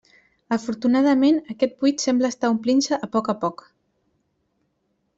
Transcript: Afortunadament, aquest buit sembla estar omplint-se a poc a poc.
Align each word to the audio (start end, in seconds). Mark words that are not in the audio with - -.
Afortunadament, 0.55 1.37
aquest 1.55 1.77
buit 1.85 2.05
sembla 2.07 2.33
estar 2.35 2.51
omplint-se 2.57 3.01
a 3.09 3.13
poc 3.19 3.33
a 3.35 3.39
poc. 3.45 3.65